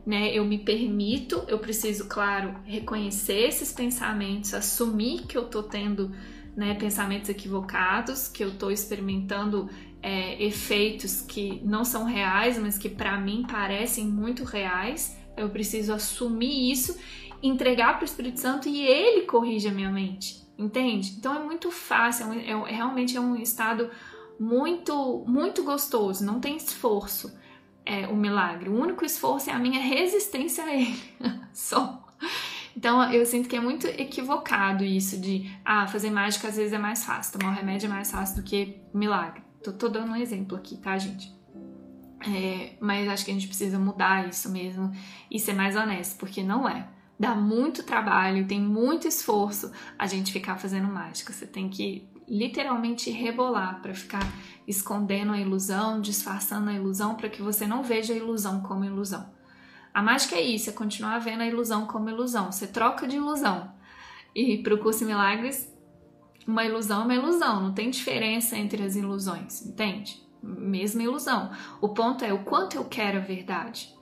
né? 0.06 0.34
Eu 0.34 0.46
me 0.46 0.58
permito, 0.58 1.44
eu 1.48 1.60
preciso, 1.60 2.08
claro, 2.08 2.56
reconhecer 2.66 3.48
esses 3.48 3.72
pensamentos, 3.72 4.54
assumir 4.54 5.28
que 5.28 5.38
eu 5.38 5.46
tô 5.46 5.64
tendo 5.64 6.12
né, 6.56 6.74
pensamentos 6.76 7.30
equivocados, 7.30 8.28
que 8.28 8.44
eu 8.44 8.50
estou 8.50 8.72
experimentando 8.72 9.70
é, 10.02 10.44
efeitos 10.44 11.22
que 11.22 11.62
não 11.64 11.86
são 11.86 12.04
reais, 12.04 12.58
mas 12.58 12.78
que 12.78 12.90
para 12.90 13.18
mim 13.18 13.46
parecem 13.50 14.06
muito 14.06 14.44
reais. 14.44 15.18
Eu 15.38 15.50
preciso 15.50 15.94
assumir 15.94 16.72
isso, 16.72 16.98
entregar 17.42 17.94
para 17.96 18.04
o 18.04 18.06
Espírito 18.06 18.40
Santo 18.40 18.68
e 18.68 18.86
ele 18.86 19.26
corrige 19.26 19.68
a 19.68 19.72
minha 19.72 19.90
mente, 19.90 20.46
entende? 20.58 21.16
Então 21.18 21.36
é 21.36 21.40
muito 21.44 21.72
fácil, 21.72 22.32
é, 22.34 22.56
um, 22.56 22.68
é 22.68 22.72
realmente 22.72 23.16
é 23.16 23.22
um 23.22 23.36
estado 23.36 23.90
muito, 24.40 25.24
muito 25.28 25.64
gostoso, 25.64 26.26
não 26.26 26.40
tem 26.40 26.58
esforço 26.58 27.34
é, 27.86 28.08
o 28.08 28.16
milagre. 28.16 28.70
O 28.70 28.80
único 28.80 29.06
esforço 29.06 29.50
é 29.50 29.54
a 29.54 29.60
minha 29.60 29.80
resistência 29.80 30.64
a 30.64 30.74
ele. 30.74 31.00
Só. 31.54 32.04
Então 32.76 33.12
eu 33.12 33.26
sinto 33.26 33.50
que 33.50 33.56
é 33.56 33.60
muito 33.60 33.88
equivocado 33.88 34.84
isso 34.84 35.20
de 35.20 35.52
ah, 35.66 35.88
fazer 35.88 36.10
mágica 36.10 36.48
às 36.48 36.56
vezes 36.56 36.74
é 36.74 36.78
mais 36.78 37.04
fácil, 37.04 37.38
tomar 37.40 37.52
o 37.52 37.56
remédio 37.56 37.88
é 37.88 37.90
mais 37.90 38.12
fácil 38.12 38.38
do 38.38 38.44
que 38.44 38.82
milagre. 38.94 39.42
Tô, 39.64 39.72
tô 39.72 39.90
dando 39.90 40.12
um 40.12 40.16
exemplo 40.16 40.58
aqui, 40.58 40.78
tá, 40.78 40.98
gente? 40.98 41.32
É, 42.28 42.76
mas 42.80 43.08
acho 43.10 43.26
que 43.26 43.32
a 43.32 43.34
gente 43.34 43.48
precisa 43.48 43.80
mudar 43.80 44.28
isso 44.28 44.50
mesmo 44.50 44.92
e 45.30 45.40
ser 45.40 45.54
mais 45.54 45.76
honesto, 45.76 46.18
porque 46.18 46.44
não 46.44 46.68
é. 46.68 46.88
Dá 47.20 47.36
muito 47.36 47.84
trabalho, 47.84 48.48
tem 48.48 48.60
muito 48.60 49.08
esforço 49.08 49.72
a 49.98 50.08
gente 50.08 50.32
ficar 50.32 50.58
fazendo 50.58 50.88
mágica. 50.88 51.32
Você 51.32 51.46
tem 51.46 51.70
que 51.70 52.10
literalmente 52.28 53.12
rebolar 53.12 53.82
para 53.82 53.94
ficar 53.94 54.26
escondendo 54.68 55.34
a 55.34 55.40
ilusão, 55.40 56.00
disfarçando 56.00 56.70
a 56.70 56.74
ilusão 56.74 57.16
para 57.16 57.30
que 57.30 57.42
você 57.42 57.68
não 57.68 57.84
veja 57.84 58.14
a 58.14 58.18
ilusão 58.18 58.62
como 58.62 58.86
ilusão. 58.86 59.30
A 59.94 60.02
mágica 60.02 60.36
é 60.36 60.42
isso, 60.42 60.70
é 60.70 60.74
continuar 60.74 61.20
vendo 61.20 61.42
a 61.42 61.48
ilusão 61.48 61.86
como 61.86 62.10
ilusão. 62.10 62.52
Você 62.52 62.68
troca 62.68 63.08
de 63.08 63.18
ilusão. 63.18 63.72
E 64.34 64.58
para 64.60 64.74
o 64.74 64.78
curso 64.78 65.06
Milagres, 65.06 65.72
uma 66.48 66.66
ilusão 66.66 67.02
é 67.02 67.04
uma 67.04 67.16
ilusão, 67.16 67.62
não 67.62 67.74
tem 67.74 67.90
diferença 67.90 68.58
entre 68.58 68.84
as 68.84 68.96
ilusões, 68.96 69.66
entende? 69.66 70.22
Mesma 70.42 71.04
ilusão. 71.04 71.52
O 71.82 71.90
ponto 71.90 72.24
é 72.24 72.34
o 72.34 72.44
quanto 72.44 72.76
eu 72.76 72.86
quero 72.86 73.18
a 73.18 73.22
verdade. 73.22 73.94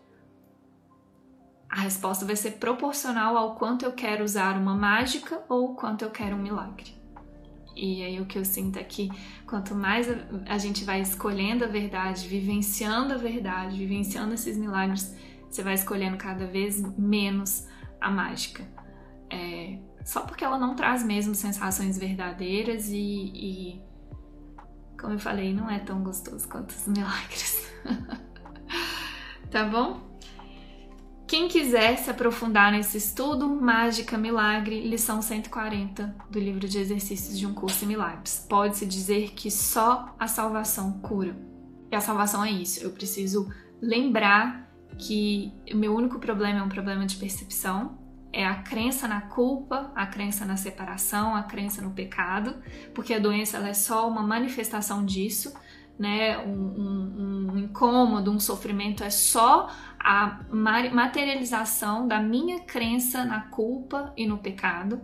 A 1.69 1.81
resposta 1.81 2.25
vai 2.25 2.35
ser 2.35 2.51
proporcional 2.53 3.37
ao 3.37 3.55
quanto 3.55 3.83
eu 3.83 3.91
quero 3.91 4.23
usar 4.23 4.57
uma 4.57 4.75
mágica 4.75 5.43
ou 5.49 5.71
o 5.71 5.75
quanto 5.75 6.03
eu 6.03 6.09
quero 6.09 6.35
um 6.35 6.41
milagre. 6.41 6.97
E 7.75 8.03
aí 8.03 8.19
o 8.19 8.25
que 8.25 8.37
eu 8.37 8.43
sinto 8.43 8.77
é 8.77 8.83
que 8.83 9.09
quanto 9.45 9.75
mais 9.75 10.07
a 10.47 10.57
gente 10.57 10.83
vai 10.83 11.01
escolhendo 11.01 11.63
a 11.63 11.67
verdade, 11.67 12.27
vivenciando 12.27 13.13
a 13.13 13.17
verdade, 13.17 13.77
vivenciando 13.77 14.33
esses 14.33 14.57
milagres, 14.57 15.15
você 15.49 15.63
vai 15.63 15.73
escolhendo 15.73 16.17
cada 16.17 16.45
vez 16.45 16.81
menos 16.97 17.67
a 17.99 18.09
mágica. 18.09 18.63
É, 19.29 19.79
só 20.05 20.21
porque 20.21 20.43
ela 20.43 20.57
não 20.57 20.75
traz 20.75 21.03
mesmo 21.03 21.35
sensações 21.35 21.97
verdadeiras 21.97 22.89
e, 22.89 22.95
e, 22.97 23.81
como 24.99 25.13
eu 25.13 25.19
falei, 25.19 25.53
não 25.53 25.69
é 25.69 25.79
tão 25.79 26.03
gostoso 26.03 26.47
quanto 26.47 26.71
os 26.71 26.87
milagres. 26.87 27.71
tá 29.51 29.65
bom? 29.65 30.09
Quem 31.27 31.47
quiser 31.47 31.95
se 31.99 32.09
aprofundar 32.09 32.71
nesse 32.71 32.97
estudo, 32.97 33.47
Mágica 33.47 34.17
Milagre, 34.17 34.81
lição 34.81 35.21
140 35.21 36.15
do 36.27 36.39
livro 36.39 36.67
de 36.67 36.79
exercícios 36.79 37.37
de 37.37 37.45
um 37.45 37.53
curso 37.53 37.85
em 37.85 37.87
milagres. 37.87 38.43
Pode-se 38.49 38.83
dizer 38.83 39.33
que 39.33 39.51
só 39.51 40.15
a 40.17 40.27
salvação 40.27 40.93
cura. 41.01 41.37
E 41.91 41.95
a 41.95 42.01
salvação 42.01 42.43
é 42.43 42.49
isso. 42.49 42.83
Eu 42.83 42.89
preciso 42.89 43.47
lembrar 43.79 44.68
que 44.97 45.51
o 45.71 45.77
meu 45.77 45.95
único 45.95 46.19
problema 46.19 46.59
é 46.59 46.63
um 46.63 46.69
problema 46.69 47.05
de 47.05 47.15
percepção, 47.15 47.97
é 48.31 48.45
a 48.45 48.55
crença 48.55 49.07
na 49.07 49.21
culpa, 49.21 49.91
a 49.95 50.05
crença 50.05 50.45
na 50.45 50.55
separação, 50.55 51.35
a 51.35 51.43
crença 51.43 51.81
no 51.81 51.91
pecado, 51.91 52.55
porque 52.93 53.13
a 53.13 53.19
doença 53.19 53.57
ela 53.57 53.69
é 53.69 53.73
só 53.73 54.07
uma 54.07 54.21
manifestação 54.21 55.03
disso, 55.03 55.53
né? 55.97 56.37
Um, 56.37 56.51
um, 56.51 57.51
um 57.53 57.57
incômodo, 57.57 58.31
um 58.31 58.39
sofrimento 58.39 59.03
é 59.03 59.09
só 59.09 59.69
a 59.99 60.39
materialização 60.51 62.07
da 62.07 62.21
minha 62.21 62.61
crença 62.61 63.25
na 63.25 63.41
culpa 63.41 64.13
e 64.15 64.25
no 64.25 64.37
pecado, 64.37 65.01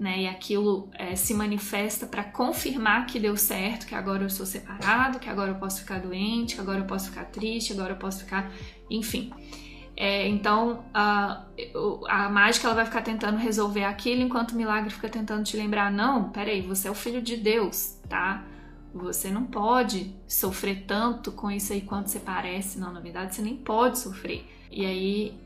né? 0.00 0.22
E 0.22 0.26
aquilo 0.26 0.88
é, 0.94 1.14
se 1.14 1.34
manifesta 1.34 2.06
para 2.06 2.24
confirmar 2.24 3.04
que 3.04 3.20
deu 3.20 3.36
certo, 3.36 3.86
que 3.86 3.94
agora 3.94 4.22
eu 4.22 4.30
sou 4.30 4.46
separado, 4.46 5.18
que 5.18 5.28
agora 5.28 5.50
eu 5.50 5.56
posso 5.56 5.80
ficar 5.80 6.00
doente, 6.00 6.54
que 6.54 6.60
agora 6.60 6.78
eu 6.78 6.86
posso 6.86 7.10
ficar 7.10 7.26
triste, 7.26 7.74
agora 7.74 7.92
eu 7.92 7.98
posso 7.98 8.24
ficar, 8.24 8.50
enfim. 8.88 9.30
É, 9.94 10.26
então 10.26 10.82
a, 10.94 11.44
a 12.08 12.30
mágica 12.30 12.66
ela 12.66 12.74
vai 12.74 12.86
ficar 12.86 13.02
tentando 13.02 13.36
resolver 13.36 13.84
aquilo, 13.84 14.22
enquanto 14.22 14.52
o 14.52 14.56
milagre 14.56 14.88
fica 14.88 15.10
tentando 15.10 15.44
te 15.44 15.54
lembrar: 15.58 15.92
não, 15.92 16.30
peraí, 16.30 16.62
você 16.62 16.88
é 16.88 16.90
o 16.90 16.94
filho 16.94 17.20
de 17.20 17.36
Deus, 17.36 17.98
tá? 18.08 18.42
Você 18.94 19.30
não 19.30 19.44
pode 19.44 20.16
sofrer 20.26 20.84
tanto 20.86 21.30
com 21.30 21.50
isso 21.50 21.74
aí 21.74 21.82
quanto 21.82 22.08
você 22.08 22.18
parece. 22.18 22.78
Não, 22.78 22.90
na 22.90 23.00
verdade, 23.00 23.34
você 23.34 23.42
nem 23.42 23.54
pode 23.54 23.98
sofrer. 23.98 24.44
E 24.70 24.86
aí 24.86 25.38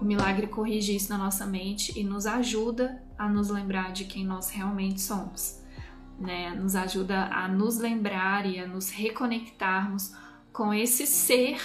o 0.00 0.04
milagre 0.04 0.46
corrige 0.46 0.96
isso 0.96 1.10
na 1.10 1.18
nossa 1.18 1.46
mente 1.46 1.98
e 1.98 2.02
nos 2.02 2.26
ajuda 2.26 3.02
a 3.16 3.28
nos 3.28 3.48
lembrar 3.48 3.92
de 3.92 4.04
quem 4.04 4.24
nós 4.24 4.50
realmente 4.50 5.00
somos. 5.00 5.60
Né? 6.18 6.50
Nos 6.50 6.74
ajuda 6.74 7.26
a 7.26 7.46
nos 7.46 7.78
lembrar 7.78 8.44
e 8.44 8.58
a 8.58 8.66
nos 8.66 8.90
reconectarmos 8.90 10.14
com 10.52 10.74
esse 10.74 11.06
ser 11.06 11.60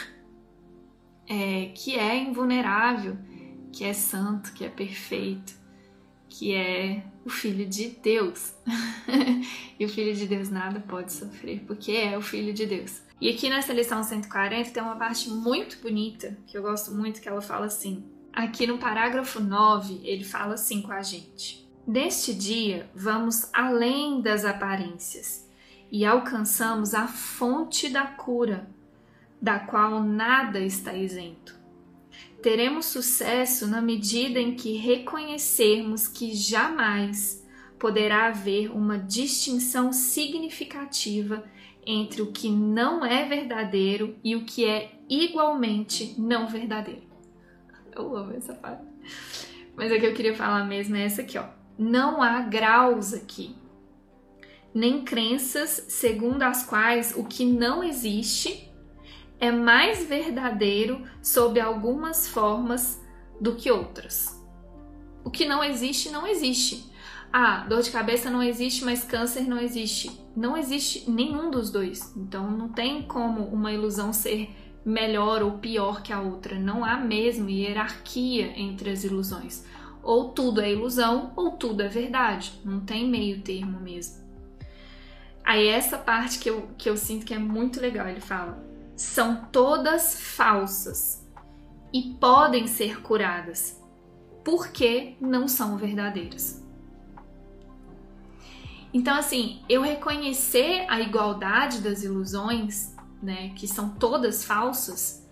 é, 1.28 1.72
que 1.74 1.98
é 1.98 2.18
invulnerável, 2.18 3.18
que 3.72 3.84
é 3.84 3.94
santo, 3.94 4.54
que 4.54 4.64
é 4.64 4.70
perfeito, 4.70 5.54
que 6.30 6.54
é 6.54 7.04
o 7.26 7.30
Filho 7.30 7.66
de 7.66 7.90
Deus. 7.90 8.54
e 9.80 9.86
o 9.86 9.90
Filho 9.90 10.14
de 10.14 10.28
Deus 10.28 10.50
nada 10.50 10.80
pode 10.80 11.12
sofrer, 11.14 11.64
porque 11.66 11.92
é 11.92 12.18
o 12.18 12.22
Filho 12.22 12.54
de 12.54 12.66
Deus. 12.66 13.02
E 13.20 13.30
aqui 13.30 13.50
nessa 13.50 13.72
lição 13.72 14.04
140 14.04 14.72
tem 14.72 14.84
uma 14.84 14.98
parte 14.98 15.30
muito 15.30 15.78
bonita, 15.82 16.38
que 16.46 16.58
eu 16.58 16.62
gosto 16.62 16.92
muito, 16.94 17.22
que 17.22 17.30
ela 17.30 17.42
fala 17.42 17.66
assim. 17.66 18.04
Aqui 18.34 18.68
no 18.68 18.78
parágrafo 18.78 19.40
9, 19.40 20.02
ele 20.04 20.24
fala 20.24 20.56
assim 20.56 20.82
com 20.82 20.92
a 20.92 21.02
gente: 21.02 21.66
Neste 21.88 22.34
dia, 22.34 22.90
vamos 22.94 23.50
além 23.54 24.20
das 24.20 24.44
aparências 24.44 25.50
e 25.90 26.04
alcançamos 26.04 26.94
a 26.94 27.08
fonte 27.08 27.88
da 27.90 28.06
cura, 28.06 28.68
da 29.42 29.60
qual 29.60 30.04
nada 30.04 30.60
está 30.60 30.94
isento. 30.94 31.58
Teremos 32.42 32.88
sucesso 32.88 33.66
na 33.66 33.82
medida 33.82 34.40
em 34.40 34.56
que 34.56 34.76
reconhecermos 34.76 36.08
que 36.08 36.36
jamais 36.36 37.44
poderá 37.80 38.28
haver 38.28 38.72
uma 38.72 38.98
distinção 38.98 39.94
significativa 39.94 41.44
entre 41.86 42.22
o 42.22 42.32
que 42.32 42.50
não 42.50 43.06
é 43.06 43.26
verdadeiro 43.26 44.16
e 44.24 44.36
o 44.36 44.44
que 44.44 44.66
é 44.66 45.00
igualmente 45.10 46.16
não 46.20 46.48
verdadeiro. 46.48 47.04
Eu 47.96 48.16
amo 48.16 48.34
essa 48.34 48.54
parte. 48.54 48.84
Mas 49.76 49.92
o 49.92 50.00
que 50.00 50.06
eu 50.06 50.14
queria 50.14 50.36
falar 50.36 50.66
mesmo 50.66 50.96
é 50.96 51.04
essa 51.04 51.22
aqui, 51.22 51.38
ó. 51.38 51.46
Não 51.78 52.22
há 52.22 52.42
graus 52.42 53.14
aqui, 53.14 53.56
nem 54.74 55.04
crenças 55.04 55.86
segundo 55.90 56.44
as 56.44 56.66
quais 56.66 57.14
o 57.16 57.24
que 57.24 57.46
não 57.46 57.84
existe 57.84 58.72
é 59.40 59.52
mais 59.52 60.06
verdadeiro 60.06 61.04
sob 61.22 61.60
algumas 61.60 62.28
formas 62.28 63.02
do 63.40 63.56
que 63.56 63.70
outras. 63.70 64.42
O 65.24 65.32
que 65.32 65.46
não 65.46 65.64
existe, 65.64 66.10
não 66.10 66.26
existe. 66.26 66.90
Ah, 67.32 67.66
dor 67.68 67.82
de 67.82 67.92
cabeça 67.92 68.30
não 68.30 68.42
existe, 68.42 68.84
mas 68.86 69.04
câncer 69.04 69.48
não 69.48 69.60
existe. 69.60 70.12
Não 70.36 70.58
existe 70.58 71.10
nenhum 71.10 71.52
dos 71.52 71.70
dois. 71.70 72.16
Então 72.16 72.50
não 72.50 72.70
tem 72.70 73.04
como 73.04 73.44
uma 73.46 73.72
ilusão 73.72 74.14
ser 74.14 74.50
melhor 74.86 75.42
ou 75.42 75.60
pior 75.60 76.02
que 76.02 76.14
a 76.14 76.22
outra. 76.22 76.58
Não 76.58 76.84
há 76.84 76.98
mesmo 76.98 77.50
hierarquia 77.50 78.58
entre 78.60 78.90
as 78.90 79.04
ilusões. 79.04 79.66
Ou 80.02 80.30
tudo 80.30 80.62
é 80.62 80.72
ilusão 80.72 81.34
ou 81.36 81.52
tudo 81.52 81.82
é 81.82 81.88
verdade. 81.88 82.54
Não 82.64 82.80
tem 82.80 83.10
meio 83.10 83.42
termo 83.42 83.80
mesmo. 83.80 84.24
Aí 85.44 85.68
essa 85.68 85.98
parte 85.98 86.40
que 86.40 86.50
eu, 86.50 86.70
que 86.78 86.90
eu 86.90 86.98
sinto 86.98 87.26
que 87.26 87.34
é 87.34 87.40
muito 87.40 87.80
legal, 87.80 88.08
ele 88.08 88.22
fala 88.22 88.66
são 88.96 89.46
todas 89.52 90.20
falsas 90.20 91.26
e 91.94 92.16
podem 92.20 92.66
ser 92.68 93.02
curadas, 93.02 93.82
porque 94.44 95.16
não 95.20 95.48
são 95.48 95.78
verdadeiras. 95.78 96.65
Então, 98.96 99.18
assim, 99.18 99.62
eu 99.68 99.82
reconhecer 99.82 100.86
a 100.88 101.02
igualdade 101.02 101.82
das 101.82 102.02
ilusões, 102.02 102.96
né, 103.22 103.50
que 103.50 103.68
são 103.68 103.90
todas 103.90 104.46
falsas, 104.46 105.30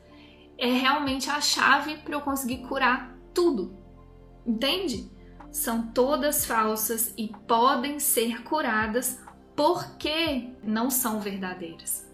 é 0.57 0.69
realmente 0.69 1.29
a 1.29 1.39
chave 1.39 1.95
para 1.99 2.13
eu 2.13 2.19
conseguir 2.19 2.67
curar 2.67 3.17
tudo. 3.33 3.73
Entende? 4.45 5.09
São 5.49 5.87
todas 5.93 6.45
falsas 6.45 7.13
e 7.17 7.29
podem 7.47 7.99
ser 7.99 8.43
curadas 8.43 9.21
porque 9.55 10.49
não 10.61 10.89
são 10.89 11.21
verdadeiras. 11.21 12.05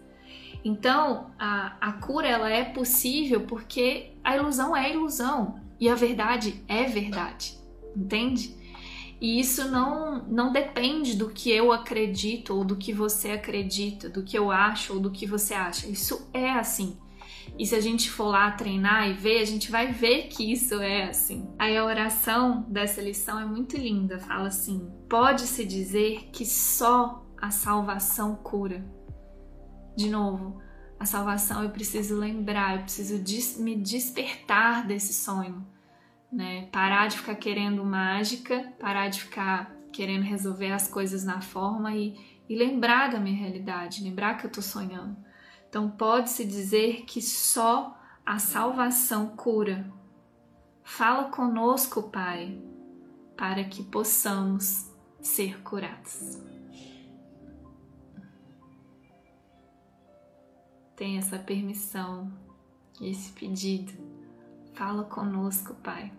Então, 0.63 1.32
a, 1.39 1.77
a 1.82 1.94
cura 1.94 2.27
ela 2.27 2.51
é 2.51 2.63
possível 2.63 3.48
porque 3.48 4.12
a 4.24 4.38
ilusão 4.38 4.77
é 4.77 4.94
ilusão 4.94 5.60
e 5.79 5.89
a 5.89 5.96
verdade 5.96 6.63
é 6.68 6.84
verdade, 6.84 7.58
entende? 7.96 8.59
E 9.21 9.39
isso 9.39 9.69
não, 9.69 10.23
não 10.27 10.51
depende 10.51 11.15
do 11.15 11.29
que 11.29 11.51
eu 11.51 11.71
acredito 11.71 12.55
ou 12.55 12.63
do 12.63 12.77
que 12.77 12.93
você 12.93 13.31
acredita, 13.31 14.09
do 14.09 14.23
que 14.23 14.38
eu 14.38 14.49
acho 14.49 14.93
ou 14.93 14.99
do 14.99 15.11
que 15.11 15.25
você 15.25 15.53
acha. 15.53 15.88
Isso 15.88 16.29
é 16.33 16.51
assim. 16.51 16.97
E 17.57 17.65
se 17.65 17.75
a 17.75 17.81
gente 17.81 18.09
for 18.09 18.27
lá 18.27 18.51
treinar 18.51 19.09
e 19.09 19.13
ver, 19.13 19.41
a 19.41 19.45
gente 19.45 19.69
vai 19.69 19.91
ver 19.91 20.27
que 20.27 20.51
isso 20.51 20.75
é 20.75 21.09
assim. 21.09 21.49
Aí 21.57 21.75
a 21.75 21.83
oração 21.83 22.65
dessa 22.69 23.01
lição 23.01 23.39
é 23.39 23.45
muito 23.45 23.75
linda. 23.75 24.19
Fala 24.19 24.47
assim: 24.47 24.89
pode-se 25.09 25.65
dizer 25.65 26.29
que 26.31 26.45
só 26.45 27.25
a 27.41 27.51
salvação 27.51 28.35
cura 28.35 28.85
De 29.95 30.09
novo, 30.09 30.61
a 30.99 31.05
salvação 31.05 31.63
eu 31.63 31.69
preciso 31.69 32.17
lembrar, 32.17 32.75
eu 32.77 32.81
preciso 32.83 33.19
des 33.19 33.57
me 33.57 33.75
despertar 33.75 34.85
desse 34.85 35.13
sonho, 35.13 35.65
né? 36.31 36.67
Parar 36.71 37.07
de 37.07 37.17
ficar 37.17 37.36
querendo 37.36 37.83
mágica, 37.83 38.74
parar 38.79 39.09
de 39.09 39.21
ficar 39.21 39.75
querendo 39.91 40.24
resolver 40.24 40.71
as 40.71 40.88
coisas 40.88 41.24
na 41.24 41.41
forma 41.41 41.93
e, 41.95 42.15
e 42.48 42.55
lembrar 42.55 43.09
da 43.09 43.19
minha 43.19 43.36
realidade, 43.36 44.03
lembrar 44.03 44.38
que 44.38 44.45
eu 44.45 44.51
tô 44.51 44.62
sonhando. 44.62 45.17
Então 45.67 45.89
pode-se 45.89 46.45
dizer 46.45 47.03
que 47.05 47.21
só 47.21 48.00
a 48.25 48.39
salvação 48.39 49.27
cura. 49.36 49.91
Fala 50.83 51.25
conosco, 51.25 52.03
Pai, 52.03 52.59
para 53.38 53.63
que 53.63 53.83
possamos 53.83 54.91
ser 55.21 55.62
curados. 55.62 56.39
Tem 60.95 61.17
essa 61.17 61.39
permissão, 61.39 62.31
esse 63.00 63.31
pedido. 63.31 64.09
Fala 64.79 65.03
conosco, 65.03 65.75
Pai, 65.83 66.09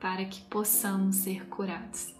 para 0.00 0.24
que 0.24 0.40
possamos 0.40 1.14
ser 1.14 1.46
curados. 1.46 2.12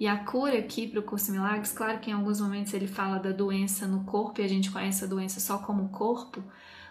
E 0.00 0.08
a 0.08 0.24
cura 0.24 0.58
aqui 0.58 0.88
para 0.88 0.98
o 0.98 1.04
curso 1.04 1.30
Milagres, 1.30 1.70
claro 1.70 2.00
que 2.00 2.10
em 2.10 2.14
alguns 2.14 2.40
momentos 2.40 2.74
ele 2.74 2.88
fala 2.88 3.20
da 3.20 3.30
doença 3.30 3.86
no 3.86 4.02
corpo 4.02 4.40
e 4.40 4.44
a 4.44 4.48
gente 4.48 4.72
conhece 4.72 5.04
a 5.04 5.06
doença 5.06 5.38
só 5.38 5.58
como 5.58 5.90
corpo, 5.90 6.42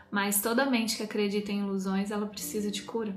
mas 0.10 0.42
toda 0.42 0.70
mente 0.70 0.96
que 0.96 1.04
acredita 1.04 1.52
em 1.52 1.64
ilusões, 1.64 2.12
ela 2.12 2.28
precisa 2.28 2.72
de 2.72 2.84
cura. 2.84 3.14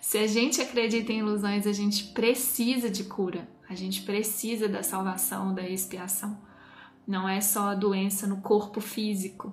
Se 0.00 0.16
a 0.16 0.26
gente 0.26 0.62
acredita 0.62 1.12
em 1.12 1.18
ilusões, 1.18 1.66
a 1.66 1.74
gente 1.74 2.04
precisa 2.04 2.88
de 2.88 3.04
cura, 3.04 3.46
a 3.68 3.74
gente 3.74 4.00
precisa 4.00 4.66
da 4.66 4.82
salvação, 4.82 5.52
da 5.52 5.68
expiação. 5.68 6.40
Não 7.06 7.28
é 7.28 7.42
só 7.42 7.68
a 7.68 7.74
doença 7.74 8.26
no 8.26 8.40
corpo 8.40 8.80
físico, 8.80 9.52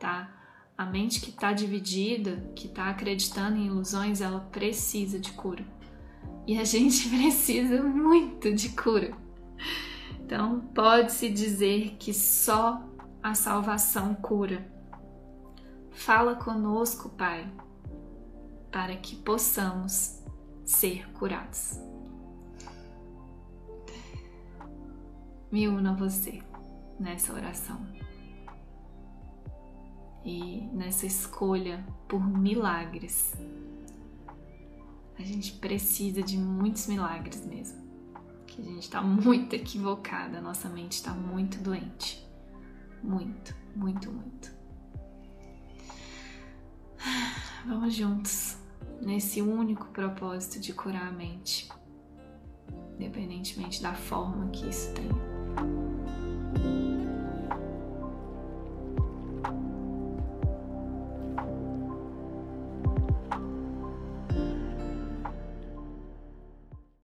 tá? 0.00 0.35
A 0.76 0.84
mente 0.84 1.20
que 1.20 1.30
está 1.30 1.52
dividida, 1.52 2.52
que 2.54 2.66
está 2.66 2.90
acreditando 2.90 3.56
em 3.56 3.66
ilusões, 3.66 4.20
ela 4.20 4.40
precisa 4.40 5.18
de 5.18 5.32
cura. 5.32 5.64
E 6.46 6.58
a 6.58 6.64
gente 6.64 7.08
precisa 7.08 7.82
muito 7.82 8.52
de 8.52 8.70
cura. 8.70 9.16
Então, 10.20 10.60
pode-se 10.74 11.30
dizer 11.30 11.96
que 11.98 12.12
só 12.12 12.82
a 13.22 13.34
salvação 13.34 14.14
cura. 14.14 14.70
Fala 15.92 16.34
conosco, 16.34 17.08
Pai, 17.08 17.50
para 18.70 18.96
que 18.96 19.16
possamos 19.16 20.22
ser 20.64 21.08
curados. 21.12 21.80
Me 25.50 25.68
una 25.68 25.92
a 25.92 25.94
você 25.94 26.42
nessa 27.00 27.32
oração 27.32 27.95
e 30.26 30.68
nessa 30.72 31.06
escolha 31.06 31.86
por 32.08 32.20
milagres. 32.20 33.32
A 35.16 35.22
gente 35.22 35.52
precisa 35.52 36.20
de 36.20 36.36
muitos 36.36 36.88
milagres 36.88 37.46
mesmo. 37.46 37.86
Que 38.44 38.60
a 38.60 38.64
gente 38.64 38.82
está 38.82 39.00
muito 39.00 39.54
equivocada, 39.54 40.40
nossa 40.40 40.68
mente 40.68 40.92
está 40.92 41.12
muito 41.14 41.58
doente. 41.62 42.26
Muito, 43.02 43.54
muito, 43.76 44.10
muito. 44.10 44.50
Vamos 47.64 47.94
juntos 47.94 48.56
nesse 49.00 49.40
único 49.40 49.86
propósito 49.86 50.60
de 50.60 50.72
curar 50.72 51.08
a 51.08 51.12
mente, 51.12 51.68
independentemente 52.94 53.80
da 53.80 53.94
forma 53.94 54.50
que 54.50 54.68
isso 54.68 54.92
tem. 54.92 56.85